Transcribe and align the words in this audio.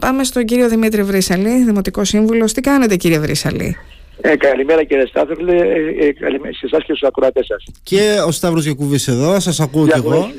Πάμε 0.00 0.24
στον 0.24 0.44
κύριο 0.44 0.68
Δημήτρη 0.68 1.02
Βρύσαλη, 1.02 1.64
Δημοτικό 1.64 2.04
Σύμβουλος. 2.04 2.52
Τι 2.52 2.60
κάνετε, 2.60 2.96
κύριε 2.96 3.18
Βρύσαλη; 3.18 3.76
Ε, 4.20 4.36
καλημέρα 4.36 4.84
κύριε 4.84 5.06
Στάθρουλε, 5.06 5.56
ε, 5.56 6.06
ε, 6.06 6.12
καλημέρα 6.12 6.52
σε 6.52 6.66
εσάς 6.66 6.78
και 6.78 6.92
στους 6.94 7.02
ακροατές 7.02 7.46
σας. 7.46 7.64
Και 7.82 8.16
ο 8.26 8.30
Σταύρος 8.30 8.64
Γιακούβης 8.64 9.08
εδώ, 9.08 9.40
σας 9.40 9.60
ακούω 9.60 9.86
κι 9.86 9.96
εγώ. 9.96 10.30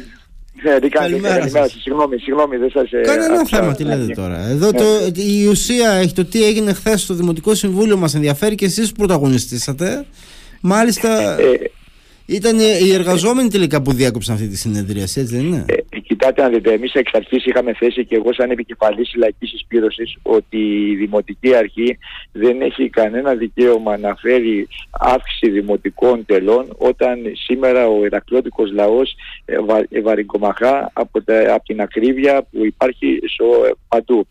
Ε, 0.63 0.79
τι 0.79 0.89
κάνετε, 0.89 1.19
καλημέρα 1.19 1.47
σας. 1.47 1.75
Συγγνώμη, 1.81 2.17
συγγνώμη, 2.17 2.57
δεν 2.57 2.69
σας... 2.69 2.91
Ε, 2.91 3.01
Κανένα 3.01 3.45
θέμα, 3.45 3.75
τι 3.75 3.83
λέτε 3.83 4.13
τώρα. 4.13 4.47
Εδώ 4.47 4.71
το, 4.71 4.83
η 5.13 5.45
ουσία 5.45 5.91
έχει 5.91 6.13
το 6.13 6.25
τι 6.25 6.43
έγινε 6.43 6.73
χθες 6.73 7.01
στο 7.01 7.13
Δημοτικό 7.13 7.55
Συμβούλιο 7.55 7.97
μας 7.97 8.15
ενδιαφέρει 8.15 8.55
και 8.55 8.65
εσείς 8.65 8.89
που 8.89 8.95
πρωταγωνιστήσατε. 8.95 10.05
Μάλιστα, 10.61 11.37
ήταν 12.25 12.59
οι 12.59 12.93
εργαζόμενοι 12.93 13.49
τελικά 13.49 13.81
που 13.81 13.93
διάκοψαν 13.93 14.35
αυτή 14.35 14.47
τη 14.47 14.57
συνεδρία, 14.57 15.01
έτσι 15.01 15.23
δεν 15.23 15.39
είναι; 15.39 15.65
Ε, 16.19 16.25
κοιτάτε, 16.25 16.43
αν 16.43 16.51
δείτε, 16.51 16.73
εμείς 16.73 16.93
εξ 16.93 17.11
αρχής 17.13 17.45
είχαμε 17.45 17.73
θέσει 17.73 18.05
και 18.05 18.15
εγώ, 18.15 18.33
σαν 18.33 18.51
επικεφαλής 18.51 19.13
λαϊκής 19.15 19.53
εισπήρωσης, 19.53 20.17
ότι 20.21 20.57
η 20.57 20.95
Δημοτική 20.95 21.55
Αρχή 21.55 21.97
δεν 22.31 22.61
έχει 22.61 22.89
κανένα 22.89 23.35
δικαίωμα 23.35 23.97
να 23.97 24.15
φέρει 24.15 24.67
αύξηση 24.91 25.49
δημοτικών 25.49 26.25
τελών, 26.25 26.75
όταν 26.77 27.19
σήμερα 27.33 27.87
ο 27.87 28.05
ερακλώτικο 28.05 28.65
λαός 28.65 29.15
ε, 29.45 30.01
βαρυγκομαχά 30.01 30.91
από, 30.93 31.23
από 31.53 31.63
την 31.65 31.81
ακρίβεια 31.81 32.47
που 32.51 32.65
υπάρχει 32.65 33.19
στο, 33.25 33.45
παντού 33.87 34.27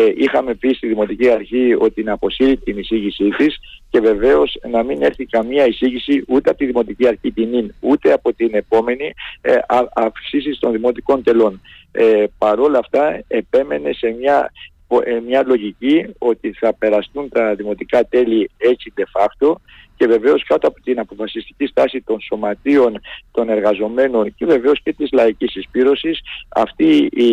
ε, 0.00 0.12
είχαμε 0.16 0.54
πει 0.54 0.72
στη 0.72 0.86
Δημοτική 0.86 1.30
Αρχή 1.30 1.76
ότι 1.78 2.02
να 2.02 2.12
αποσύρει 2.12 2.56
την 2.56 2.78
εισήγησή 2.78 3.28
της 3.28 3.56
και 3.90 4.00
βεβαίως 4.00 4.58
να 4.70 4.82
μην 4.82 5.02
έρθει 5.02 5.24
καμία 5.24 5.66
εισήγηση 5.66 6.24
ούτε 6.28 6.50
από 6.50 6.58
τη 6.58 6.66
Δημοτική 6.66 7.08
Αρχή 7.08 7.32
την 7.32 7.74
ούτε 7.80 8.12
από 8.12 8.32
την 8.32 8.50
επόμενη 8.52 9.14
ε, 9.40 9.54
αυξήσεις 9.94 10.58
των 10.58 10.72
δημοτικών 10.72 11.22
τελών. 11.22 11.60
Ε, 11.92 12.24
παρόλα 12.38 12.78
αυτά 12.78 13.22
επέμενε 13.28 13.92
σε 13.92 14.14
μια 14.20 14.36
ε, 14.36 14.77
μια 15.26 15.42
λογική 15.46 16.06
ότι 16.18 16.52
θα 16.52 16.74
περαστούν 16.74 17.28
τα 17.28 17.54
δημοτικά 17.54 18.04
τέλη 18.04 18.50
έτσι 18.58 18.92
de 18.96 19.02
facto 19.02 19.54
και 19.98 20.06
βεβαίως 20.06 20.44
κάτω 20.44 20.66
από 20.68 20.80
την 20.80 20.98
αποφασιστική 20.98 21.66
στάση 21.66 22.00
των 22.00 22.20
σωματείων 22.20 23.00
των 23.30 23.48
εργαζομένων 23.48 24.34
και 24.34 24.46
βεβαίως 24.46 24.80
και 24.82 24.92
της 24.92 25.08
λαϊκής 25.12 25.54
εισπύρωσης 25.54 26.20
αυτή 26.48 27.08
η, 27.12 27.26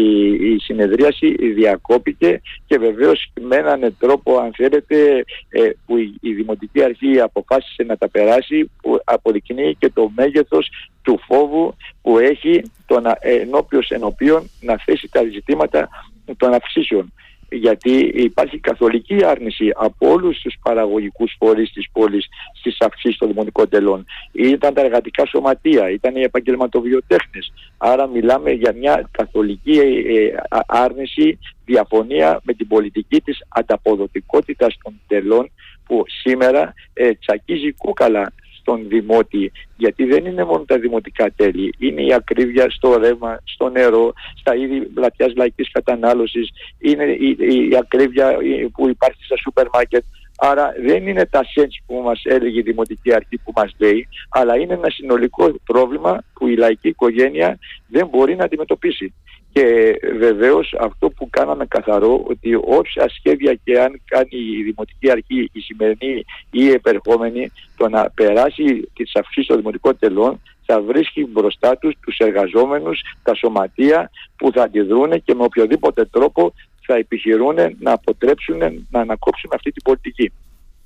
η 0.54 0.60
συνεδρίαση 0.60 1.54
διακόπηκε 1.54 2.42
και 2.66 2.78
βεβαίως 2.78 3.32
με 3.42 3.56
έναν 3.56 3.96
τρόπο 4.00 4.38
αν 4.38 4.54
θέλετε 4.56 5.26
ε, 5.50 5.70
που 5.86 5.98
η, 5.98 6.34
Δημοτική 6.34 6.84
Αρχή 6.84 7.20
αποφάσισε 7.20 7.84
να 7.84 7.98
τα 7.98 8.10
περάσει 8.10 8.72
που 8.82 9.00
αποδεικνύει 9.04 9.76
και 9.80 9.90
το 9.90 10.12
μέγεθος 10.16 10.70
του 11.02 11.20
φόβου 11.28 11.76
που 12.02 12.18
έχει 12.20 12.62
τον 12.86 13.04
ενώπιος 13.20 13.90
ενωπίων 13.90 14.50
να 14.62 14.78
θέσει 14.86 15.10
τα 15.12 15.24
ζητήματα 15.24 15.90
των 16.38 16.54
αυξήσεων 16.54 17.14
γιατί 17.50 18.12
υπάρχει 18.16 18.60
καθολική 18.60 19.26
άρνηση 19.26 19.72
από 19.76 20.10
όλους 20.10 20.42
τους 20.42 20.56
παραγωγικούς 20.64 21.36
φορείς 21.40 21.72
της 21.72 21.90
πόλης 21.92 22.28
στις 22.60 22.78
αυξήσεις 22.80 23.18
των 23.18 23.28
δημοτικών 23.28 23.70
τελών. 23.70 24.06
Ήταν 24.32 24.74
τα 24.74 24.82
εργατικά 24.82 25.26
σωματεία, 25.26 25.90
ήταν 25.90 26.16
οι 26.16 26.22
επαγγελματοβιοτέχνες. 26.22 27.54
Άρα 27.78 28.08
μιλάμε 28.08 28.52
για 28.52 28.74
μια 28.74 29.10
καθολική 29.12 29.80
ε, 29.80 30.36
άρνηση, 30.66 31.40
διαφωνία 31.66 32.40
με 32.44 32.54
την 32.54 32.68
πολιτική 32.68 33.22
της 33.22 33.40
ανταποδοτικότητας 33.48 34.78
των 34.84 35.02
τελών 35.08 35.52
που 35.86 36.04
σήμερα 36.08 36.74
ε, 36.94 37.12
τσακίζει 37.14 37.72
κούκαλα 37.74 38.34
στον 38.66 38.88
δημότη 38.88 39.52
γιατί 39.78 40.06
δεν 40.06 40.26
είναι 40.26 40.44
μόνο 40.44 40.64
τα 40.68 40.78
δημοτικά 40.78 41.32
τέλη 41.36 41.74
είναι 41.78 42.02
η 42.02 42.14
ακρίβεια 42.14 42.70
στο 42.70 42.98
ρεύμα, 42.98 43.40
στο 43.44 43.70
νερό 43.70 44.14
στα 44.36 44.56
είδη 44.56 44.80
πλατιάς 44.80 45.34
λαϊκής 45.36 45.72
κατανάλωσης 45.72 46.50
είναι 46.80 47.04
η, 47.04 47.38
η, 47.70 47.78
ακρίβεια 47.78 48.38
που 48.74 48.90
υπάρχει 48.90 49.24
στα 49.24 49.38
σούπερ 49.38 49.68
μάρκετ 49.74 50.04
Άρα 50.38 50.74
δεν 50.86 51.08
είναι 51.08 51.26
τα 51.26 51.42
σέντς 51.44 51.80
που 51.86 52.02
μας 52.06 52.22
έλεγε 52.24 52.60
η 52.60 52.62
Δημοτική 52.62 53.14
Αρχή 53.14 53.38
που 53.38 53.52
μας 53.56 53.76
λέει, 53.78 54.08
αλλά 54.30 54.58
είναι 54.58 54.74
ένα 54.74 54.90
συνολικό 54.90 55.56
πρόβλημα 55.66 56.24
που 56.34 56.48
η 56.48 56.56
λαϊκή 56.56 56.88
οικογένεια 56.88 57.60
δεν 57.88 58.08
μπορεί 58.08 58.36
να 58.36 58.44
αντιμετωπίσει. 58.44 59.14
Και 59.56 60.00
βεβαίως 60.18 60.76
αυτό 60.80 61.10
που 61.10 61.30
κάναμε 61.30 61.66
καθαρό 61.66 62.24
ότι 62.28 62.56
όποια 62.56 63.10
σχέδια 63.10 63.54
και 63.64 63.80
αν 63.80 64.02
κάνει 64.06 64.30
η 64.32 64.64
Δημοτική 64.64 65.12
Αρχή 65.12 65.50
η 65.54 65.60
σημερινή 65.60 66.16
ή 66.52 66.64
η 66.64 66.70
επερχόμενη 66.70 67.52
το 67.78 67.90
να 67.90 68.10
περάσει 68.10 68.90
τις 68.94 69.16
αυξήσεις 69.16 69.48
των 69.48 69.58
δημοτικών 69.58 69.98
τελών 70.00 70.42
θα 70.66 70.82
βρίσκει 70.82 71.26
μπροστά 71.26 71.78
τους 71.78 71.94
τους 72.02 72.18
εργαζόμενους, 72.18 73.02
τα 73.24 73.36
σωματεία 73.36 74.10
που 74.38 74.52
θα 74.52 74.64
αντιδρούν 74.64 75.24
και 75.24 75.34
με 75.36 75.44
οποιοδήποτε 75.44 76.06
τρόπο 76.06 76.54
θα 76.86 76.96
επιχειρούν 76.96 77.56
να 77.80 77.92
αποτρέψουν 77.92 78.58
να 78.92 79.00
ανακόψουν 79.00 79.52
αυτή 79.54 79.72
την 79.72 79.84
πολιτική. 79.84 80.32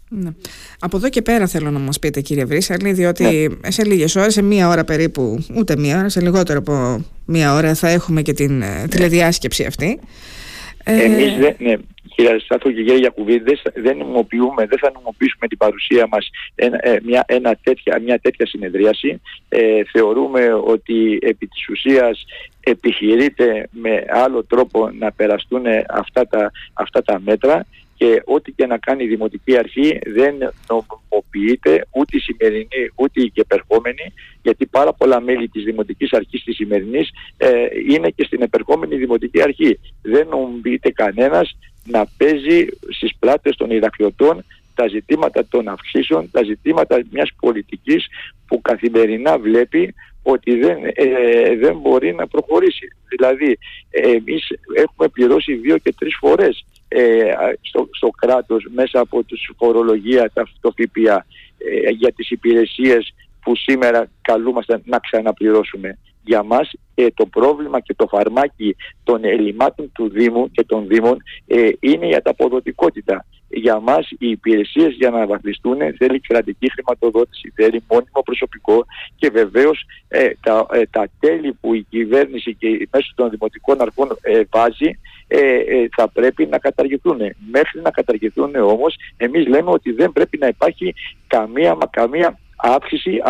Ναι. 0.10 0.30
Από 0.80 0.98
εδώ 0.98 1.10
και 1.10 1.22
πέρα 1.22 1.48
θέλω 1.48 1.72
να 1.72 1.80
μας 1.80 2.00
πείτε 2.00 2.22
κύριε 2.22 2.46
Βρύσαλη 2.46 2.94
διότι 2.94 3.58
ναι. 3.62 3.72
σε 3.72 3.86
λίγες 3.86 4.16
ώρες, 4.16 4.34
σε 4.34 4.42
μία 4.42 4.68
ώρα 4.68 4.84
περίπου, 4.84 5.46
ούτε 5.56 5.78
μία 5.78 6.00
ώρα, 6.00 6.10
σε 6.10 6.22
λιγότερο 6.22 6.60
από 6.60 7.06
μία 7.26 7.54
ώρα 7.54 7.74
θα 7.74 7.90
έχουμε 7.90 8.22
και 8.22 8.34
την 8.34 8.62
ε, 8.62 8.82
ναι. 8.82 8.88
τηλεδιάσκεψη 8.88 9.66
αυτή. 9.66 10.00
Ε, 10.84 11.04
Εμείς, 11.04 11.38
δεν, 11.38 11.56
ναι, 11.60 11.74
κύριε 12.16 12.40
Στάθο 12.40 12.70
και 12.70 12.76
κύριε 12.76 12.98
Γιακουβή, 12.98 13.40
δεν, 13.40 13.60
δεν 13.76 13.98
νομοποιούμε, 13.98 14.66
δεν 14.66 14.80
θα 14.80 14.92
νομοποιήσουμε 14.94 15.48
την 15.48 15.58
παρουσία 15.58 16.08
μας 16.08 16.30
ένα, 16.56 16.78
ε, 16.82 17.00
μια, 17.04 17.24
ένα 17.28 17.58
τέτοια, 17.64 18.00
μια 18.02 18.20
τέτοια 18.20 18.46
συνεδρίαση. 18.46 19.22
Ε, 19.50 19.82
θεωρούμε 19.92 20.54
ότι 20.54 21.18
επί 21.22 21.48
της 21.48 21.70
ουσίας 21.70 22.26
επιχειρείται 22.60 23.68
με 23.72 24.06
άλλο 24.10 24.44
τρόπο 24.44 24.90
να 25.00 25.12
περαστούν 25.12 25.64
αυτά 25.90 26.28
τα, 26.28 26.52
αυτά 26.74 27.02
τα 27.02 27.20
μέτρα 27.26 27.66
και 28.00 28.22
ό,τι 28.26 28.52
και 28.52 28.66
να 28.66 28.78
κάνει 28.78 29.04
η 29.04 29.08
Δημοτική 29.08 29.58
Αρχή 29.58 30.00
δεν 30.06 30.34
νομιμοποιείται 30.70 31.86
ούτε 31.92 32.18
η 32.18 32.20
σημερινή 32.20 32.92
ούτε 32.96 33.22
η 33.22 33.32
επερχόμενη 33.36 34.14
γιατί 34.42 34.66
πάρα 34.66 34.94
πολλά 34.94 35.22
μέλη 35.22 35.48
της 35.48 35.64
Δημοτικής 35.64 36.14
Αρχής 36.14 36.44
της 36.44 36.56
σημερινής 36.56 37.10
ε, 37.38 37.50
είναι 37.90 38.10
και 38.10 38.24
στην 38.24 38.42
επερχόμενη 38.42 38.96
Δημοτική 38.96 39.42
Αρχή. 39.42 39.80
Δεν 40.02 40.28
νομιμοποιείται 40.28 40.92
κανένας 40.92 41.58
να 41.86 42.06
παίζει 42.18 42.68
στις 42.90 43.12
πλάτες 43.20 43.56
των 43.56 43.70
Ηρακλειωτών 43.72 44.46
τα 44.74 44.88
ζητήματα 44.88 45.48
των 45.48 45.68
αυξήσεων, 45.68 46.32
τα 46.32 46.44
ζητήματα 46.44 47.02
μιας 47.12 47.30
πολιτικής 47.40 48.08
που 48.48 48.62
καθημερινά 48.62 49.38
βλέπει 49.38 49.94
ότι 50.24 50.60
δεν, 50.60 50.78
ε, 50.94 51.56
δεν 51.56 51.78
μπορεί 51.78 52.16
να 52.16 52.28
προχωρήσει. 52.28 52.88
Δηλαδή, 53.10 53.58
εμείς 53.90 54.48
έχουμε 54.76 55.08
πληρώσει 55.08 55.54
δύο 55.54 55.78
και 55.78 55.94
τρεις 56.00 56.16
φορές 56.20 56.66
ε, 56.92 57.34
στο, 57.62 57.90
στο 57.92 58.10
κράτος 58.10 58.68
μέσα 58.74 59.00
από 59.00 59.24
τους 59.24 59.52
φορολογία, 59.58 60.32
τα, 60.34 60.48
το 60.62 60.72
ΦΠΑ 60.72 61.26
ε, 61.58 61.90
για 61.90 62.12
τις 62.12 62.30
υπηρεσίες 62.30 63.14
που 63.42 63.56
σήμερα 63.56 64.10
καλούμαστε 64.22 64.82
να 64.86 65.00
ξαναπληρώσουμε. 65.00 65.98
Για 66.24 66.44
μας 66.44 66.72
ε, 66.96 67.08
το 67.14 67.26
πρόβλημα 67.26 67.80
και 67.80 67.94
το 67.94 68.08
φαρμάκι 68.08 68.76
των 69.04 69.24
ελλημάτων 69.24 69.92
του 69.92 70.10
Δήμου 70.10 70.52
και 70.52 70.64
των 70.64 70.88
Δήμων 70.88 71.18
ε, 71.48 71.70
είναι 71.80 72.08
η 72.08 72.16
ανταποδοτικότητα 72.16 73.26
για 73.50 73.80
μας 73.80 74.10
οι 74.12 74.30
υπηρεσίες 74.30 74.94
για 74.94 75.10
να 75.10 75.26
βαθμιστούν 75.26 75.78
θέλει 75.98 76.20
κρατική 76.20 76.72
χρηματοδότηση, 76.72 77.52
θέλει 77.56 77.84
μόνιμο 77.90 78.22
προσωπικό 78.26 78.86
και 79.16 79.30
βεβαίως 79.30 79.86
ε, 80.08 80.30
τα, 80.42 80.66
ε, 80.72 80.86
τα 80.86 81.08
τέλη 81.20 81.54
που 81.62 81.74
η 81.74 81.86
κυβέρνηση 81.90 82.56
και 82.56 82.88
μέσω 82.92 83.12
των 83.16 83.30
δημοτικών 83.30 83.82
αρχών 83.82 84.18
ε, 84.22 84.42
βάζει 84.50 85.00
θα 85.96 86.08
πρέπει 86.10 86.46
να 86.46 86.58
καταργηθούν. 86.58 87.20
Μέχρι 87.52 87.82
να 87.82 87.92
καταργηθούν 87.92 88.56
όμως 88.56 88.96
εμείς 89.18 89.48
λέμε 89.48 89.70
ότι 89.72 89.92
δεν 89.92 90.12
πρέπει 90.12 90.38
να 90.38 90.48
υπάρχει 90.48 90.94
καμία 91.28 91.76
μα 91.76 91.86
καμία 91.86 92.40
αύξηση 92.56 93.22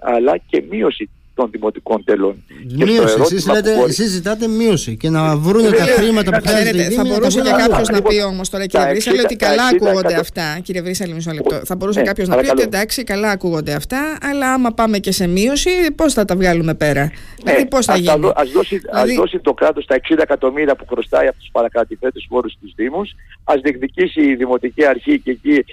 αλλά 0.00 0.36
και 0.36 0.64
μείωση 0.70 1.10
των 1.36 1.50
δημοτικών 1.50 2.04
τελών. 2.04 2.44
Μείωση. 2.76 3.20
Εσείς, 3.20 3.46
λέτε, 3.46 3.70
εσείς 3.88 4.10
ζητάτε 4.10 4.46
μείωση 4.46 4.96
και 4.96 5.10
να 5.10 5.36
βρουν 5.36 5.62
τα 5.62 5.84
χρήματα 5.84 6.30
που 6.30 6.48
χρειάζεται. 6.48 6.90
Θα 6.90 7.04
μπορούσε 7.04 7.40
και 7.40 7.50
κάποιος 7.50 7.88
να 7.88 8.02
πει 8.02 8.20
όμως 8.20 8.48
τώρα, 8.48 8.66
κύριε 8.66 8.86
Βρύσαλη, 8.88 9.20
ότι 9.20 9.36
καλά 9.36 9.64
ακούγονται 9.74 10.14
αυτά. 10.14 10.58
Κύριε 10.62 10.82
Βρύσαλη, 10.82 11.12
μισό 11.12 11.32
λεπτό. 11.32 11.60
Θα 11.64 11.76
μπορούσε 11.76 12.00
ναι, 12.00 12.06
κάποιος 12.06 12.28
να 12.28 12.36
πει 12.36 12.50
ότι 12.50 12.62
εντάξει, 12.62 13.04
καλά 13.04 13.30
ακούγονται 13.30 13.72
αυτά, 13.72 14.18
αλλά 14.22 14.52
άμα 14.52 14.72
πάμε 14.72 14.98
και 14.98 15.12
σε 15.12 15.26
μείωση, 15.26 15.70
πώς 15.94 16.12
θα 16.12 16.24
τα 16.24 16.36
βγάλουμε 16.36 16.74
πέρα; 16.74 17.00
Ναι, 17.00 17.10
δηλαδή, 17.44 17.66
πώς 17.66 17.86
θα 17.86 17.96
γίνει; 17.96 18.26
Α 18.26 18.32
δώσει, 18.54 18.78
δηλαδή... 18.78 19.14
δώσει 19.14 19.38
το 19.38 19.54
κράτος 19.54 19.86
τα 19.86 19.96
60 20.08 20.18
εκατομμύρια 20.18 20.76
που 20.76 20.86
χρωστάει 20.88 21.26
από 21.26 21.38
τους 21.38 21.48
παρακρατηθέτες 21.52 22.26
φόρου 22.28 22.48
τους 22.60 22.72
Δήμους, 22.76 23.14
ας 23.44 23.60
διεκδικήσει 23.60 24.20
η 24.20 24.34
Δημοτική 24.34 24.86
Αρχή 24.86 25.20
και 25.20 25.30
εκεί 25.30 25.64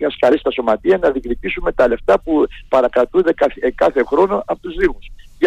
ε, 0.00 0.06
ας 0.06 0.16
καλεί 0.18 0.38
στα 0.38 0.50
σωματεία 0.50 0.98
να 1.02 1.10
διεκδικήσουμε 1.10 1.72
τα 1.72 1.88
λεφτά 1.88 2.20
που 2.20 2.46
παρακρατούνται 2.68 3.34
κάθε 3.74 4.02
χρόνο 4.06 4.42
από 4.46 4.60
τους 4.60 4.74
Δήμους. 4.74 4.97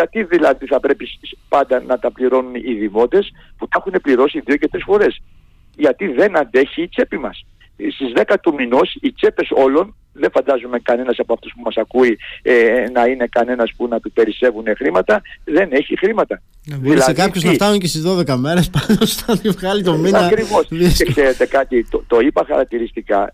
Γιατί 0.01 0.23
δηλαδή 0.23 0.65
θα 0.65 0.79
πρέπει 0.79 1.09
πάντα 1.49 1.81
να 1.81 1.99
τα 1.99 2.11
πληρώνουν 2.11 2.55
οι 2.55 2.73
δημότες 2.73 3.31
που 3.57 3.67
τα 3.67 3.83
έχουν 3.85 4.01
πληρώσει 4.01 4.39
δύο 4.39 4.55
και 4.55 4.67
τρεις 4.67 4.83
φορές; 4.83 5.21
Γιατί 5.75 6.07
δεν 6.07 6.37
αντέχει 6.37 6.81
η 6.81 6.87
τσέπη 6.87 7.17
μας. 7.17 7.45
Στις 7.93 8.11
10 8.15 8.35
του 8.41 8.53
μηνός 8.53 8.97
οι 9.01 9.13
τσέπες 9.13 9.47
όλων 9.51 9.95
δεν 10.13 10.31
φαντάζομαι 10.31 10.79
κανένας 10.79 11.19
από 11.19 11.33
αυτούς 11.33 11.51
που 11.55 11.61
μας 11.61 11.75
ακούει 11.77 12.17
ε, 12.41 12.85
να 12.93 13.05
είναι 13.05 13.27
κανένας 13.27 13.73
που 13.77 13.87
να 13.87 13.99
του 13.99 14.11
περισσεύουν 14.11 14.65
χρήματα, 14.77 15.21
δεν 15.43 15.69
έχει 15.71 15.97
χρήματα. 15.97 16.41
Ναι, 16.65 16.75
μπορείς 16.75 16.91
δηλαδή, 16.91 17.15
σε 17.15 17.21
κάποιους 17.21 17.43
να 17.43 17.51
φτάνουν 17.51 17.79
και 17.79 17.87
στις 17.87 18.03
12 18.05 18.35
μέρες 18.35 18.69
πάνω 18.75 19.05
στο 19.05 19.35
βγάλει 19.43 19.83
το 19.83 19.97
μήνα. 19.97 20.19
Ακριβώς. 20.19 20.67
και 20.97 21.05
ξέρετε 21.05 21.45
κάτι, 21.45 21.85
το, 21.89 22.03
το 22.07 22.19
είπα 22.19 22.45
χαρακτηριστικά, 22.47 23.31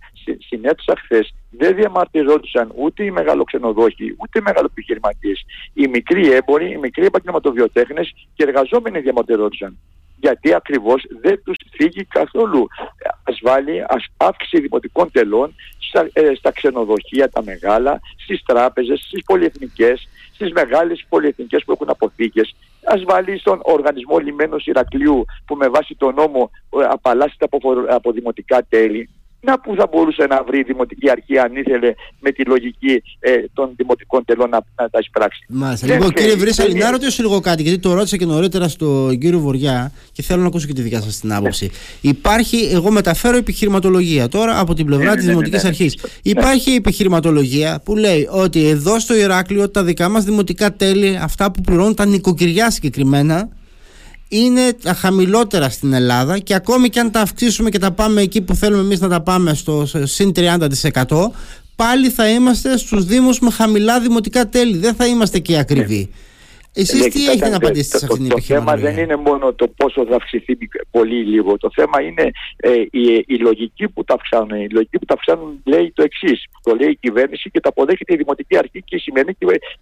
συνέτουσα 0.48 0.94
χθες 1.04 1.34
δεν 1.50 1.76
διαμαρτυρόντουσαν 1.76 2.72
ούτε 2.76 3.04
οι 3.04 3.12
μεγαλοξενοδόχοι, 3.12 4.16
ούτε 4.18 4.40
οι 4.40 4.42
μεγαλοεπιχειρηματίες. 4.42 5.46
Οι 5.74 5.88
μικροί 5.88 6.32
έμποροι, 6.32 6.72
οι 6.72 6.78
μικροί 6.78 7.06
επαγγελματοβιοτέχνες 7.06 8.14
και 8.34 8.44
εργαζόμενοι 8.44 9.00
διαμαρτυρόντουσαν 9.00 9.78
γιατί 10.20 10.54
ακριβώς 10.54 11.06
δεν 11.22 11.42
τους 11.44 11.58
θίγει 11.72 12.04
καθόλου. 12.06 12.68
Ασφάλεια, 13.24 13.88
αύξηση 14.18 14.62
δημοτικών 14.62 15.12
τελών 15.12 15.56
στα, 15.80 16.10
ε, 16.14 16.34
στα 16.36 16.52
ξενοδοχεία 16.52 17.30
τα 17.30 17.44
μεγάλα, 17.44 18.00
στις 18.18 18.44
τράπεζες, 18.46 19.00
στις 19.00 19.24
πολυεθνικές, 19.26 20.08
στις 20.34 20.52
μεγάλες 20.52 21.06
πολυεθνικές 21.10 21.64
που 21.64 21.72
έχουν 21.72 21.90
αποθήκες, 21.90 22.56
ασφαλή 22.84 23.40
στον 23.40 23.60
οργανισμό 23.64 24.18
λιμένος 24.18 24.66
Ηρακλείου 24.66 25.26
που 25.46 25.56
με 25.56 25.68
βάση 25.68 25.96
τον 25.96 26.14
νόμο 26.14 26.52
ε, 26.82 26.86
απαλλάσσεται 26.90 27.46
από, 27.46 27.74
από 27.90 28.12
δημοτικά 28.12 28.66
τέλη, 28.70 29.10
να 29.40 29.60
που 29.60 29.76
θα 29.78 29.88
μπορούσε 29.92 30.26
να 30.30 30.44
βρει 30.44 30.60
η 30.60 30.64
Δημοτική 30.64 31.10
Αρχή 31.10 31.38
αν 31.38 31.56
ήθελε 31.56 31.94
με 32.20 32.32
τη 32.32 32.44
λογική 32.44 33.04
ε, 33.20 33.32
των 33.54 33.74
δημοτικών 33.76 34.26
τελών 34.26 34.50
να, 34.50 34.60
να 34.76 34.90
τα 34.90 35.00
εισπράξει. 35.00 35.46
Μάλιστα. 35.50 35.88
Λοιπόν, 35.88 36.14
κύριε 36.14 36.36
Βρύσαλη, 36.36 36.74
να 36.74 36.92
ρωτήσω 36.92 37.24
λίγο 37.24 37.40
κάτι, 37.40 37.62
γιατί 37.62 37.80
το 37.80 37.94
ρώτησα 37.94 38.18
και 38.18 38.26
νωρίτερα 38.26 38.68
στον 38.68 39.18
κύριο 39.18 39.40
Βοριά 39.40 39.92
και 40.12 40.22
θέλω 40.22 40.42
να 40.42 40.48
ακούσω 40.48 40.68
και 40.68 40.74
τη 40.74 40.82
δικιά 40.82 41.02
σας 41.02 41.20
την 41.20 41.34
άποψη. 41.34 41.66
Ναι. 41.66 42.10
Υπάρχει, 42.10 42.70
εγώ 42.74 42.92
μεταφέρω 42.92 43.38
επιχειρηματολογία 43.38 44.28
τώρα 44.28 44.60
από 44.60 44.74
την 44.74 44.86
πλευρά 44.86 45.10
ναι, 45.10 45.16
της 45.16 45.26
ναι, 45.26 45.30
Δημοτικής 45.30 45.64
ναι, 45.64 45.70
ναι, 45.70 45.76
Αρχή. 45.80 46.00
Υπάρχει 46.22 46.72
επιχειρηματολογία 46.72 47.82
που 47.86 47.96
λέει 47.96 48.28
ότι 48.32 48.68
εδώ 48.68 49.00
στο 49.00 49.16
Ηράκλειο 49.16 49.70
τα 49.70 49.84
δικά 49.84 50.10
μας 50.10 50.24
δημοτικά 50.24 50.74
τέλη, 50.74 51.20
αυτά 51.22 51.52
που 51.52 51.62
πληρώνουν 51.62 51.96
τα 51.96 52.06
νοικοκυριά 52.06 52.72
συγκεκριμένα, 52.72 53.50
είναι 54.30 54.74
τα 54.74 54.94
χαμηλότερα 54.94 55.70
στην 55.70 55.94
Ελλάδα 55.94 56.40
και 56.40 56.54
ακόμη 56.54 56.90
και 56.90 57.00
αν 57.00 57.12
τα 57.12 57.22
αυξήσουμε 57.22 57.70
και 57.70 57.80
τα 57.80 57.92
πάμε 57.92 58.22
εκεί 58.22 58.42
που 58.42 58.56
θέλουμε 58.56 58.82
εμείς 58.82 59.00
να 59.00 59.08
τα 59.08 59.22
πάμε 59.22 59.54
στο 59.54 59.86
συν 60.04 60.32
30% 60.36 60.60
πάλι 61.76 62.10
θα 62.10 62.30
είμαστε 62.30 62.78
στους 62.78 63.06
Δήμους 63.06 63.40
με 63.40 63.52
χαμηλά 63.52 64.00
δημοτικά 64.00 64.50
τέλη, 64.50 64.78
δεν 64.78 64.94
θα 64.94 65.06
είμαστε 65.06 65.40
και 65.40 65.58
ακριβοί. 65.58 66.10
Ναι. 66.12 66.26
Εσείς 66.82 67.06
ε, 67.06 67.10
τι 67.10 67.28
έχετε 67.30 67.50
να 67.50 67.56
απαντήσετε 67.56 67.98
σε 67.98 68.06
αυτήν 68.06 68.24
την 68.24 68.32
επιχειρηματολογία. 68.32 68.86
Το 68.86 68.92
θέμα 68.92 68.94
δεν 68.94 69.04
είναι 69.04 69.30
μόνο 69.30 69.54
το 69.54 69.68
πόσο 69.68 70.06
θα 70.06 70.16
αυξηθεί 70.16 70.58
πολύ 70.92 71.20
ή 71.20 71.24
λίγο. 71.24 71.58
Το 71.58 71.70
θέμα 71.74 72.02
είναι 72.02 72.32
ε, 72.58 72.72
η, 72.92 73.24
η, 73.28 73.38
λογική 73.38 73.90
που 73.90 74.04
τα 74.04 74.14
αυξάνουν. 74.14 74.50
Η 74.50 74.70
λογική 74.70 74.98
που 75.00 75.06
τα 75.06 75.14
αυξάνουν 75.14 75.62
λέει 75.66 75.92
το 75.96 76.04
εξής. 76.04 76.46
Το 76.64 76.76
λέει 76.76 76.90
η 76.90 76.96
κυβέρνηση 76.96 77.50
και 77.50 77.60
το 77.60 77.70
αποδέχεται 77.70 78.14
η 78.14 78.18
Δημοτική 78.18 78.58
Αρχή 78.58 78.82
και 78.86 78.96
η 78.96 79.00
σημερινή 79.00 79.34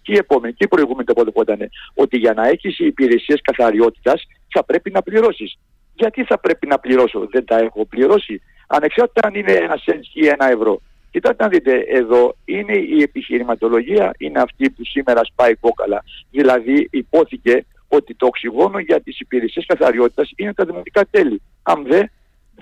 και 0.02 0.12
η 0.12 0.16
επόμενη 0.16 0.52
και 0.52 0.64
η 0.64 0.68
προηγούμενη 0.68 1.04
το 1.04 1.12
αποδεχόταν. 1.16 1.58
Ότι 1.94 2.16
για 2.16 2.32
να 2.32 2.48
έχεις 2.48 2.78
υπηρεσίες 2.78 3.40
καθαριότητας 3.42 4.26
θα 4.56 4.64
πρέπει 4.64 4.90
να 4.90 5.02
πληρώσεις. 5.02 5.58
Γιατί 5.94 6.24
θα 6.24 6.38
πρέπει 6.38 6.66
να 6.66 6.78
πληρώσω, 6.78 7.28
δεν 7.30 7.44
τα 7.44 7.56
έχω 7.58 7.86
πληρώσει. 7.86 8.42
Ανεξάρτητα 8.66 9.26
αν 9.26 9.34
είναι 9.34 9.52
ένα 9.52 9.76
σέντ 9.76 10.02
ή 10.12 10.26
ένα 10.26 10.50
ευρώ. 10.50 10.80
Κοιτάξτε 11.10 11.42
να 11.42 11.48
δείτε, 11.48 11.84
εδώ 11.88 12.36
είναι 12.44 12.76
η 12.76 13.02
επιχειρηματολογία, 13.02 14.14
είναι 14.18 14.40
αυτή 14.40 14.70
που 14.70 14.84
σήμερα 14.84 15.24
σπάει 15.24 15.54
κόκαλα. 15.54 16.04
Δηλαδή 16.30 16.88
υπόθηκε 16.90 17.64
ότι 17.88 18.14
το 18.14 18.26
οξυγόνο 18.26 18.78
για 18.78 19.00
τις 19.00 19.20
υπηρεσίες 19.20 19.66
καθαριότητας 19.66 20.30
είναι 20.36 20.54
τα 20.54 20.64
δημοτικά 20.64 21.06
τέλη. 21.10 21.42
Αν 21.62 21.86
δεν, 21.86 22.10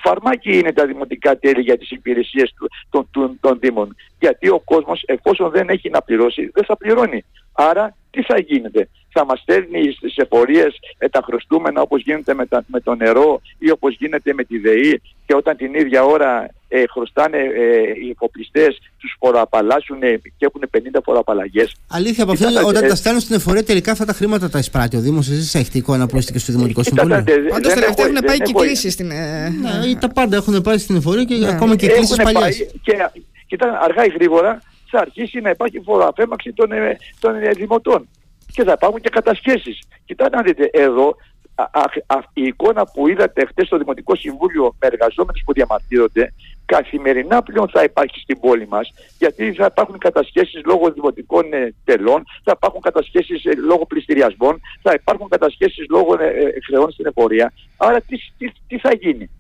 φαρμάκι 0.02 0.58
είναι 0.58 0.73
τα 0.73 0.87
δημοτικά 0.87 1.38
τέλη 1.38 1.61
για 1.61 1.79
τις 1.79 1.91
υπηρεσίες 1.91 2.55
των, 2.91 3.08
των, 3.11 3.38
των 3.41 3.58
Δήμων. 3.61 3.96
Γιατί 4.19 4.49
ο 4.49 4.61
κόσμος 4.64 5.02
εφόσον 5.06 5.50
δεν 5.50 5.69
έχει 5.69 5.91
να 5.91 6.02
πληρώσει 6.02 6.50
δεν 6.55 6.64
θα 6.64 6.76
πληρώνει. 6.76 7.25
Άρα 7.52 7.96
τι 8.11 8.23
θα 8.23 8.38
γίνεται; 8.38 8.88
Θα 9.16 9.25
μας 9.25 9.40
στέλνει 9.40 9.93
στις 9.96 10.16
εφορίες 10.16 10.78
ε, 10.99 11.08
τα 11.08 11.20
χρωστούμενα 11.25 11.81
όπως 11.81 12.02
γίνεται 12.02 12.34
με, 12.34 12.46
τα, 12.46 12.64
με 12.66 12.81
το 12.81 12.94
νερό 12.94 13.40
ή 13.58 13.70
όπως 13.70 13.96
γίνεται 13.99 14.32
με 14.34 14.44
τη 14.44 14.58
ΔΕΗ 14.58 15.00
και 15.26 15.34
όταν 15.34 15.56
την 15.56 15.75
ίδια 15.75 16.05
ώρα 16.05 16.50
ε, 16.69 16.82
χρωστάνε 16.90 17.38
ε, 17.38 17.81
οι 18.05 18.08
υποπλιστές 18.08 18.81
τους 18.99 19.16
φοροαπαλλάσσουν 19.19 19.99
και 20.37 20.46
έχουν 20.46 20.62
50 20.96 21.00
φοροαπαλλαγές. 21.05 21.75
Αλήθεια 21.88 22.22
από 22.22 22.32
αυτό, 22.32 22.46
όταν 22.66 22.88
τα 22.88 22.94
στέλνουν 22.94 23.20
στην 23.20 23.34
εφορία 23.34 23.64
τελικά 23.64 23.93
αυτά 23.93 24.05
τα 24.05 24.12
χρήματα 24.12 24.50
τα 24.50 24.58
εισπράττει 24.58 24.96
ο 24.96 25.00
Δήμος, 25.00 25.28
εσείς 25.28 25.55
έχετε 25.55 25.78
εικόνα 25.78 26.06
που 26.06 26.17
είστε 26.17 26.32
και 26.32 26.38
στο 26.38 26.52
Δημοτικό 26.52 26.82
Συμβούλιο; 26.82 27.25
Πάντως 27.50 27.72
τελευταία 27.72 28.06
έχουν 28.06 28.25
πάει 28.26 28.38
και 28.38 28.52
κλήσεις 28.52 28.93
στην... 28.93 29.06
Ναι, 29.06 29.94
τα 30.00 30.08
πάντα 30.08 30.37
έχουν 30.37 30.62
πάει 30.62 30.78
στην 30.78 30.96
εφορία 30.96 31.25
και 31.25 31.34
ναι. 31.34 31.49
ακόμα 31.49 31.76
και 31.76 31.88
κλήσεις 31.88 32.17
παλιές. 32.22 32.67
Και, 32.82 33.08
ήταν 33.49 33.75
αργά 33.82 34.05
ή 34.05 34.08
γρήγορα 34.08 34.62
θα 34.90 35.00
αρχίσει 35.00 35.40
να 35.40 35.50
υπάρχει 35.50 35.81
φοροαπέμαξη 35.81 36.52
των, 36.52 36.72
ε, 36.72 36.99
των 37.20 37.34
ε, 37.34 37.50
δημοτών. 37.50 38.08
Και 38.54 38.64
θα 38.64 38.72
υπάρχουν 38.72 39.00
και 39.00 39.08
κατασχέσεις. 39.08 39.78
Κοιτάξτε 40.04 40.36
να 40.36 40.42
δείτε, 40.42 40.70
εδώ 40.72 41.16
α, 41.54 41.64
α, 42.06 42.18
η 42.32 42.42
εικόνα 42.42 42.86
που 42.86 43.08
είδατε 43.08 43.46
χθε 43.46 43.64
στο 43.64 43.78
Δημοτικό 43.78 44.14
Συμβούλιο 44.14 44.74
με 44.80 44.86
εργαζόμενους 44.86 45.42
που 45.44 45.52
διαμαρτύρονται, 45.52 46.32
καθημερινά 46.64 47.42
πλέον 47.42 47.68
θα 47.68 47.82
υπάρχει 47.82 48.20
στην 48.20 48.40
πόλη 48.40 48.66
μας, 48.68 48.92
γιατί 49.18 49.52
θα 49.52 49.66
υπάρχουν 49.70 49.98
κατασχέσεις 49.98 50.60
λόγω 50.64 50.92
δημοτικών 50.92 51.52
ε, 51.52 51.74
τελών, 51.84 52.24
θα 52.44 52.52
υπάρχουν 52.56 52.80
κατασχέσεις 52.80 53.44
ε, 53.44 53.54
λόγω 53.54 53.86
πληστηριασμών, 53.86 54.60
θα 54.82 54.92
υπάρχουν 55.00 55.28
κατασχέσεις 55.28 55.86
λόγω 55.88 56.14
ε, 56.20 56.52
χρεών 56.66 56.92
στην 56.92 57.06
εφορία. 57.06 57.52
Άρα 57.76 58.00
τι, 58.00 58.16
τι, 58.38 58.52
τι 58.68 58.78
θα 58.78 58.94
γίνει; 58.94 59.30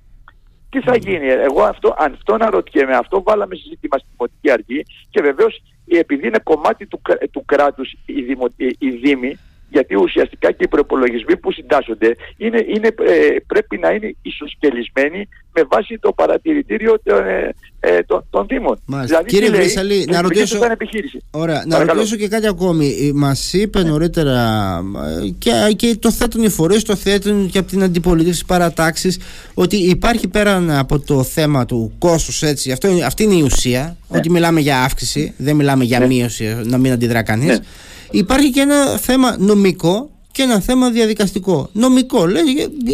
Τι 0.70 0.80
θα 0.80 0.96
γίνει; 0.96 1.28
Εγώ 1.28 1.62
αυτό, 1.62 1.94
αν 1.98 2.12
αυτό 2.12 2.36
να 2.36 2.50
ρωτιέμαι, 2.50 2.96
αυτό 2.96 3.22
βάλαμε 3.22 3.54
συζήτημα 3.54 3.98
στην 3.98 4.10
Δημοτική 4.16 4.50
Αρχή 4.50 4.84
και 5.10 5.20
βεβαίως 5.22 5.62
επειδή 5.86 6.26
είναι 6.26 6.38
κομμάτι 6.42 6.86
του, 6.86 7.00
του 7.30 7.44
κράτους 7.44 7.94
οι, 8.06 8.22
δημο, 8.22 8.46
οι 8.56 8.90
Δήμοι, 8.90 9.38
γιατί 9.74 9.94
ουσιαστικά 9.96 10.48
και 10.50 10.64
οι 10.64 10.68
προπολογισμοί 10.68 11.36
που 11.36 11.52
συντάσσονται 11.52 12.16
είναι, 12.36 12.64
είναι, 12.74 12.88
ε, 12.88 13.36
πρέπει 13.46 13.78
να 13.78 13.90
είναι 13.90 14.14
ισοσκελισμένοι 14.22 15.28
με 15.54 15.62
βάση 15.70 15.98
το 16.00 16.12
παρατηρητήριο 16.12 17.00
των, 17.02 17.26
ε, 17.26 17.54
ε 17.80 18.02
των, 18.30 18.46
Δήμων. 18.48 18.78
Δηλαδή, 18.86 19.24
Κύριε 19.26 19.50
Βρυσαλή, 19.50 20.06
να 20.10 20.22
ρωτήσω, 20.22 20.58
ωραία, 21.30 21.64
να 21.66 21.84
ρωτήσω 21.84 22.16
και 22.16 22.28
κάτι 22.28 22.46
ακόμη. 22.46 22.86
Ε, 22.86 23.12
Μας 23.14 23.52
είπε 23.52 23.82
ναι. 23.82 23.88
νωρίτερα 23.88 24.34
και, 25.38 25.50
και 25.76 25.96
το 26.00 26.10
θέτουν 26.10 26.42
οι 26.42 26.48
φορείς, 26.48 26.82
το 26.82 26.96
θέτουν 26.96 27.50
και 27.50 27.58
από 27.58 27.68
την 27.68 27.82
αντιπολίτευση 27.82 28.44
παρατάξεις 28.46 29.18
ότι 29.54 29.76
υπάρχει 29.76 30.28
πέραν 30.28 30.70
από 30.70 30.98
το 31.00 31.22
θέμα 31.22 31.64
του 31.66 31.92
κόστους, 31.98 32.42
έτσι, 32.42 32.72
αυτό, 32.72 32.88
αυτή 33.06 33.22
είναι 33.22 33.34
η 33.34 33.42
ουσία, 33.42 33.96
ναι. 34.08 34.18
ότι 34.18 34.30
μιλάμε 34.30 34.60
για 34.60 34.82
αύξηση, 34.82 35.34
δεν 35.36 35.56
μιλάμε 35.56 35.84
για 35.84 35.98
ναι. 35.98 36.06
μείωση, 36.06 36.60
να 36.64 36.78
μην 36.78 36.92
αντιδρά 36.92 37.22
κανείς. 37.22 37.60
Ναι. 38.12 38.18
Υπάρχει 38.18 38.50
και 38.50 38.60
ένα 38.60 38.96
θέμα 38.98 39.36
νομικό 39.38 40.08
και 40.34 40.42
ένα 40.42 40.60
θέμα 40.60 40.90
διαδικαστικό. 40.90 41.68
Νομικό, 41.72 42.26
λέει 42.26 42.44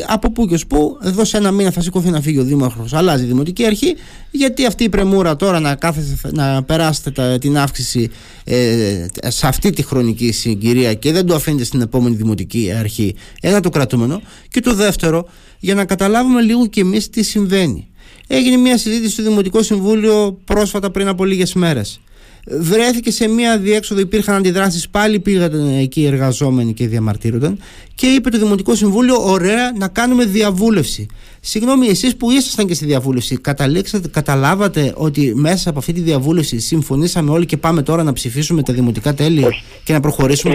από 0.07 0.31
πού 0.31 0.47
και 0.47 0.55
ως 0.55 0.67
πού, 0.67 0.99
εδώ 1.03 1.25
σε 1.25 1.37
ένα 1.37 1.51
μήνα 1.51 1.71
θα 1.71 1.81
σηκωθεί 1.81 2.11
να 2.11 2.21
φύγει 2.21 2.39
ο 2.39 2.45
Δήμαρχος, 2.45 2.93
αλλάζει 2.93 3.25
η 3.25 3.27
Δημοτική 3.27 3.65
Αρχή, 3.65 3.95
γιατί 4.31 4.67
αυτή 4.67 4.85
η 4.85 4.89
πρεμούρα 4.89 5.37
τώρα 5.37 5.61
να, 5.61 5.75
κάθεστε, 5.75 6.31
να 6.33 6.63
περάσετε 6.63 7.39
την 7.39 7.59
αύξηση 7.59 8.11
ε, 8.45 9.07
σε 9.29 9.47
αυτή 9.47 9.71
τη 9.71 9.83
χρονική 9.83 10.33
συγκυρία 10.33 10.95
και 10.95 11.13
δεν 11.13 11.27
το 11.27 11.35
αφήνετε 11.35 11.65
στην 11.65 11.81
επόμενη 11.81 12.17
Δημοτική 12.17 12.73
Αρχή. 12.79 13.15
Ένα 13.41 13.61
το 13.61 13.69
κρατούμενο. 13.69 14.23
Και 14.49 14.61
το 14.61 14.75
δεύτερο, 14.75 15.29
για 15.59 15.75
να 15.75 15.85
καταλάβουμε 15.85 16.43
λίγο 16.43 16.67
κι 16.67 16.81
εμείς 16.81 17.11
τι 17.11 17.23
συμβαίνει. 17.23 17.89
Έγινε 18.27 18.57
μια 18.57 18.79
συζήτηση 18.79 19.13
στο 19.13 19.23
Δημοτικό 19.23 19.63
Συμβούλιο 19.63 20.39
πρόσφατα 20.45 20.91
πριν 20.91 21.09
από 21.09 21.25
λίγες 21.25 21.55
μέρες 21.55 22.01
βρέθηκε 22.47 23.11
σε 23.11 23.29
μια 23.29 23.59
διέξοδο, 23.59 24.01
υπήρχαν 24.01 24.35
αντιδράσεις, 24.35 24.89
πάλι 24.89 25.21
πήγαν 25.21 25.79
εκεί 25.79 26.01
οι 26.01 26.07
εργαζόμενοι 26.07 26.73
και 26.73 26.89
διαμαρτύρονταν 26.89 27.59
και 27.95 28.07
είπε 28.07 28.31
το 28.31 28.39
Δημοτικό 28.39 28.75
Συμβούλιο, 28.75 29.31
ωραία, 29.31 29.73
να 29.79 29.89
κάνουμε 29.89 30.25
διαβούλευση. 30.25 31.07
Συγγνώμη, 31.41 31.87
εσείς 31.87 32.17
που 32.17 32.31
ήσασταν 32.31 32.67
και 32.67 32.75
στη 32.75 32.85
διαβούλευση, 32.85 33.37
καταλήξατε, 33.37 34.09
καταλάβατε 34.09 34.93
ότι 34.97 35.33
μέσα 35.35 35.71
από 35.71 35.79
αυτή 35.79 35.93
τη 35.93 36.01
διαβούλευση 36.01 36.59
συμφωνήσαμε 36.59 37.31
όλοι 37.31 37.47
και 37.47 37.57
πάμε 37.57 37.83
τώρα 37.83 38.03
να 38.03 38.13
ψηφίσουμε 38.13 38.63
τα 38.63 38.73
δημοτικά 38.73 39.15
τέλη 39.15 39.45
και 39.85 39.93
να 39.93 40.01
προχωρήσουμε; 40.01 40.55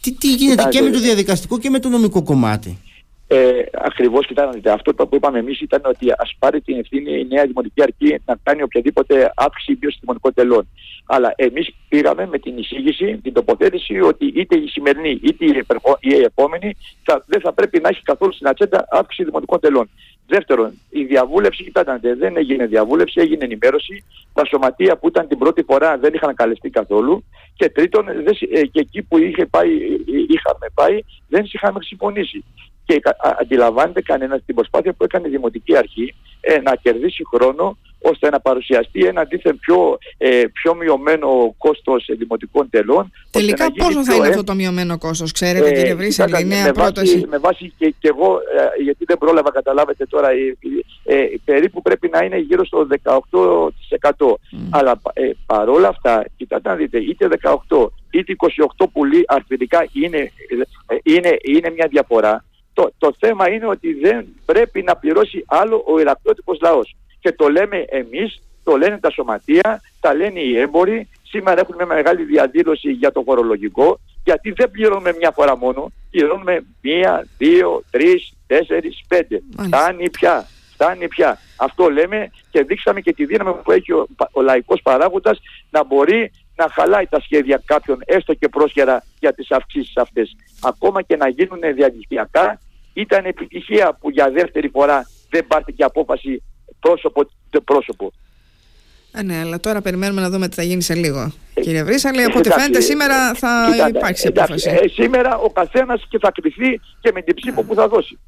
Τι, 0.00 0.12
τι 0.12 0.34
γίνεται 0.34 0.64
και 0.70 0.80
με 0.80 0.90
το 0.90 1.00
διαδικαστικό 1.00 1.58
και 1.58 1.70
με 1.70 1.78
το 1.78 1.88
νομικό 1.88 2.22
κομμάτι; 2.22 2.78
Ε, 3.34 3.64
Ακριβώς, 3.72 4.26
κοιτάξτε, 4.26 4.70
αυτό 4.70 4.94
που 4.94 5.16
είπαμε 5.16 5.38
εμείς 5.38 5.60
ήταν 5.60 5.80
ότι 5.84 6.06
ας 6.16 6.34
πάρει 6.38 6.60
την 6.60 6.78
ευθύνη 6.78 7.18
η 7.18 7.26
νέα 7.28 7.44
Δημοτική 7.46 7.82
Αρχή 7.82 8.20
να 8.26 8.36
κάνει 8.42 8.62
οποιαδήποτε 8.62 9.32
αύξηση 9.34 9.78
μείωση 9.80 9.98
δημοτικών 10.00 10.34
τελών. 10.34 10.68
Αλλά 11.06 11.32
εμείς 11.36 11.74
πήγαμε 11.88 12.26
με 12.26 12.38
την 12.38 12.58
εισήγηση, 12.58 13.20
την 13.22 13.32
τοποθέτηση 13.32 14.00
ότι 14.00 14.26
είτε 14.26 14.56
η 14.56 14.66
σημερινή 14.68 15.20
είτε 15.22 15.44
η 16.00 16.22
επόμενη 16.22 16.76
θα, 17.04 17.24
δεν 17.26 17.40
θα 17.40 17.52
πρέπει 17.52 17.80
να 17.80 17.88
έχει 17.88 18.02
καθόλου 18.02 18.32
στην 18.32 18.48
ατζέντα 18.48 18.86
αύξηση 18.90 19.24
δημοτικών 19.24 19.60
τελών. 19.60 19.90
Δεύτερον, 20.26 20.78
η 20.90 21.04
διαβούλευση, 21.04 21.62
κοιτάξτε, 21.62 22.14
δεν 22.14 22.36
έγινε 22.36 22.66
διαβούλευση, 22.66 23.20
έγινε 23.20 23.44
ενημέρωση. 23.44 24.04
Τα 24.32 24.44
σωματεία 24.44 24.96
που 24.96 25.08
ήταν 25.08 25.28
την 25.28 25.38
πρώτη 25.38 25.62
φορά 25.62 25.98
δεν 25.98 26.14
είχαν 26.14 26.34
καλεστεί 26.34 26.70
καθόλου. 26.70 27.24
Και 27.56 27.68
τρίτον, 27.68 28.08
ε, 28.08 28.62
και 28.66 28.80
εκεί 28.80 29.02
που 29.02 29.18
είχε 29.18 29.46
πάει, 29.46 29.70
ε, 29.70 29.96
είχαμε 30.28 30.66
πάει, 30.74 30.98
δεν 31.28 31.44
είχαμε 31.52 31.78
συμφωνήσει 31.82 32.44
και 32.84 33.00
αντιλαμβάνεται 33.40 34.02
κανένας 34.02 34.42
την 34.46 34.54
προσπάθεια 34.54 34.92
που 34.92 35.04
έκανε 35.04 35.28
η 35.28 35.30
Δημοτική 35.30 35.76
Αρχή 35.76 36.14
ε, 36.40 36.60
να 36.60 36.74
κερδίσει 36.74 37.22
χρόνο 37.34 37.76
ώστε 38.02 38.30
να 38.30 38.40
παρουσιαστεί 38.40 39.04
ένα 39.04 39.20
αντίθετο 39.20 39.56
πιο, 39.56 39.98
ε, 40.18 40.44
πιο 40.52 40.74
μειωμένο 40.74 41.54
κόστος 41.58 42.08
δημοτικών 42.18 42.70
τελών. 42.70 43.12
Τελικά 43.30 43.72
πόσο 43.72 44.04
θα 44.04 44.14
είναι 44.14 44.26
αυτό 44.26 44.44
το 44.44 44.54
μειωμένο 44.54 44.98
κόστος, 44.98 45.32
ξέρετε 45.32 45.68
ε, 45.68 45.72
κύριε 45.72 45.94
Βρύσαλη, 45.94 46.40
η 46.40 46.44
νέα 46.44 46.64
με 46.64 46.72
πρόταση. 46.72 47.14
Βάση, 47.14 47.26
με 47.28 47.38
βάση 47.38 47.72
και, 47.78 47.94
και 47.98 48.08
εγώ, 48.08 48.38
ε, 48.78 48.82
γιατί 48.82 49.04
δεν 49.04 49.18
πρόλαβα 49.18 49.50
καταλάβετε 49.50 50.06
τώρα, 50.06 50.28
ε, 50.30 50.56
ε, 51.04 51.26
περίπου 51.44 51.82
πρέπει 51.82 52.08
να 52.12 52.24
είναι 52.24 52.38
γύρω 52.38 52.64
στο 52.64 52.86
18%. 53.02 53.70
Αλλά 54.70 55.00
ε, 55.12 55.30
παρόλα 55.46 55.88
αυτά, 55.88 56.24
κοιτάτε 56.36 56.68
να 56.68 56.74
δείτε, 56.74 56.98
είτε 56.98 57.28
18 57.42 57.88
είτε 58.10 58.36
28 58.78 58.84
που 58.92 59.04
λέει 59.04 59.24
αρθρικά 59.26 59.86
είναι, 59.92 60.32
είναι, 61.02 61.36
είναι 61.42 61.70
μια 61.70 61.86
διαφορά. 61.90 62.44
Το, 62.82 62.92
το 62.98 63.14
θέμα 63.18 63.50
είναι 63.50 63.66
ότι 63.66 63.92
δεν 63.92 64.26
πρέπει 64.44 64.82
να 64.82 64.96
πληρώσει 64.96 65.44
άλλο 65.46 65.84
ο 65.86 65.98
ιερατιώτικος 65.98 66.58
λαός. 66.62 66.96
Και 67.20 67.32
το 67.32 67.48
λέμε 67.48 67.84
εμείς, 67.88 68.42
το 68.64 68.76
λένε 68.76 68.98
τα 68.98 69.10
σωματεία, 69.10 69.80
τα 70.00 70.14
λένε 70.14 70.40
οι 70.40 70.58
έμποροι. 70.58 71.08
Σήμερα 71.22 71.60
έχουν 71.60 71.74
μια 71.74 71.86
μεγάλη 71.86 72.24
διαδήλωση 72.24 72.90
για 72.90 73.12
το 73.12 73.22
φορολογικό, 73.22 74.00
γιατί 74.24 74.50
δεν 74.50 74.70
πληρώνουμε 74.70 75.14
μια 75.18 75.30
φορά 75.30 75.56
μόνο, 75.56 75.92
πληρώνουμε 76.10 76.64
μία, 76.80 77.26
δύο, 77.38 77.82
τρεις, 77.90 78.32
τέσσερις, 78.46 79.04
πέντε. 79.08 79.42
Φτάνει 79.58 80.10
πια. 80.10 80.46
Φτάνει 80.72 81.08
πια. 81.08 81.38
Αυτό 81.56 81.90
λέμε 81.90 82.30
και 82.50 82.62
δείξαμε 82.62 83.00
και 83.00 83.12
τη 83.12 83.24
δύναμη 83.24 83.54
που 83.62 83.72
έχει 83.72 83.92
ο, 83.92 84.06
ο 84.32 84.42
λαϊκός 84.42 84.82
παράγοντας 84.82 85.38
να 85.70 85.84
μπορεί 85.84 86.32
να 86.56 86.68
χαλάει 86.68 87.06
τα 87.06 87.20
σχέδια 87.20 87.62
κάποιων 87.64 87.98
έστω 88.04 88.34
και 88.34 88.48
πρόσχερα 88.48 89.04
για 89.20 89.32
τις 89.32 89.50
αυξήσεις 89.50 89.96
αυτές. 89.96 90.36
Ακόμα 90.62 91.02
και 91.02 91.16
να 91.16 91.28
γίνουν 91.28 91.60
διαδικτυακά 91.74 92.60
ήταν 92.92 93.24
επιτυχία 93.24 93.96
που 94.00 94.10
για 94.10 94.30
δεύτερη 94.30 94.68
φορά 94.68 95.08
δεν 95.30 95.46
πάρθηκε 95.46 95.84
απόφαση 95.84 96.42
πρόσωπο 96.80 97.28
πρόσωπο. 97.64 98.12
Α, 99.18 99.22
ναι, 99.22 99.38
αλλά 99.38 99.60
τώρα 99.60 99.80
περιμένουμε 99.80 100.20
να 100.20 100.30
δούμε 100.30 100.48
τι 100.48 100.54
θα 100.54 100.62
γίνει 100.62 100.82
σε 100.82 100.94
λίγο. 100.94 101.32
Ε, 101.54 101.60
Κύριε 101.60 101.84
Βρύσαλη, 101.84 102.22
από 102.22 102.38
ό,τι 102.38 102.50
φαίνεται 102.50 102.80
σήμερα 102.80 103.34
θα 103.34 103.68
κοιτάτε, 103.72 103.98
υπάρξει 103.98 104.26
απόφαση. 104.26 104.70
Ε, 104.70 104.88
σήμερα 104.88 105.38
ο 105.38 105.50
καθένας 105.50 106.06
και 106.08 106.18
θα 106.18 106.30
κρυφθεί 106.30 106.80
και 107.00 107.10
με 107.14 107.22
την 107.22 107.34
ψήφο 107.34 107.62
που 107.62 107.74
θα 107.74 107.88
δώσει. 107.88 108.18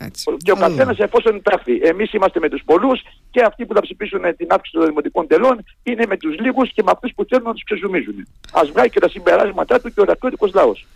Έτσι. 0.00 0.36
Και 0.36 0.52
ο 0.52 0.56
καθένας 0.56 0.98
εφόσον 0.98 1.34
εντάχθη. 1.34 1.80
Εμείς 1.82 2.12
είμαστε 2.12 2.38
με 2.40 2.48
τους 2.48 2.62
πολλούς 2.64 3.00
και 3.30 3.42
αυτοί 3.46 3.66
που 3.66 3.74
θα 3.74 3.80
ψηφίσουν 3.80 4.20
την 4.36 4.46
αύξηση 4.50 4.76
των 4.76 4.86
δημοτικών 4.86 5.26
τελών 5.26 5.64
είναι 5.82 6.06
με 6.08 6.16
τους 6.16 6.38
λίγους 6.38 6.72
και 6.72 6.82
με 6.82 6.90
αυτούς 6.94 7.12
που 7.14 7.24
θέλουν 7.28 7.44
να 7.44 7.52
τους 7.52 7.64
ξεζουμίζουν. 7.64 8.28
Α 8.52 8.60
βγάλει 8.72 8.90
και 8.90 9.00
τα 9.00 9.08
συμπεράσματά 9.08 9.80
του 9.80 9.92
και 9.94 10.00
ο 10.00 10.04
ραδιοτικό 10.04 10.48
λαός. 10.54 10.86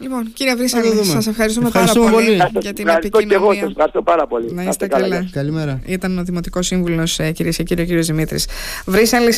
Λοιπόν, 0.00 0.32
κύριε 0.32 0.54
Βρύσαλη, 0.54 1.04
σας 1.04 1.26
ευχαριστούμε, 1.26 1.70
πάρα 1.70 1.92
πολύ, 1.92 2.10
πολύ 2.10 2.42
για 2.60 2.72
την 2.72 2.88
επικοινωνία. 2.88 3.28
Και 3.28 3.34
εγώ 3.34 3.54
σας 3.54 3.70
ευχαριστώ 3.70 4.02
πάρα 4.02 4.26
πολύ. 4.26 4.52
Να 4.52 4.62
είστε 4.62 4.86
καλά. 4.86 5.28
Καλημέρα. 5.32 5.80
Ήταν 5.86 6.18
ο 6.18 6.22
Δημοτικός 6.22 6.66
Σύμβουλος, 6.66 7.18
ε, 7.18 7.30
κυρίες 7.30 7.56
και 7.56 7.62
κύριοι, 7.62 7.82
ο 7.82 7.84
κύριος 7.84 8.06
Δημήτρης. 8.06 8.46
Βρύσαλη, 8.86 9.28